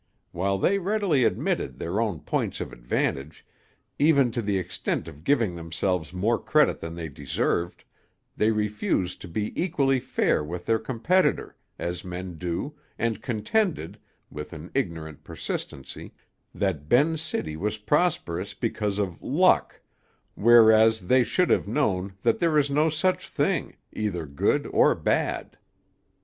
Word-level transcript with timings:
While 0.31 0.57
they 0.57 0.79
readily 0.79 1.25
admitted 1.25 1.77
their 1.77 2.01
own 2.01 2.21
points 2.21 2.59
of 2.59 2.73
advantage, 2.73 3.45
even 3.99 4.31
to 4.31 4.41
the 4.41 4.57
extent 4.57 5.07
of 5.07 5.23
giving 5.23 5.53
themselves 5.53 6.11
more 6.11 6.39
credit 6.39 6.79
than 6.79 6.95
they 6.95 7.07
deserved, 7.07 7.83
they 8.35 8.49
refused 8.49 9.21
to 9.21 9.27
be 9.27 9.53
equally 9.55 9.99
fair 9.99 10.43
with 10.43 10.65
their 10.65 10.79
competitor, 10.79 11.55
as 11.77 12.03
men 12.03 12.39
do, 12.39 12.73
and 12.97 13.21
contended, 13.21 13.99
with 14.31 14.53
an 14.53 14.71
ignorant 14.73 15.23
persistency, 15.23 16.15
that 16.51 16.89
Ben's 16.89 17.21
City 17.21 17.55
was 17.55 17.77
prosperous 17.77 18.55
because 18.55 18.97
of 18.97 19.21
"luck," 19.21 19.81
whereas 20.33 21.01
they 21.01 21.21
should 21.23 21.51
have 21.51 21.67
known 21.67 22.13
that 22.23 22.39
there 22.39 22.57
is 22.57 22.71
no 22.71 22.89
such 22.89 23.29
thing, 23.29 23.75
either 23.93 24.25
good 24.25 24.65
or 24.65 24.95
bad. 24.95 25.59